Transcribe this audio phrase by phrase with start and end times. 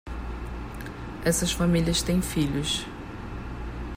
[1.23, 2.87] Essas famílias têm filhos.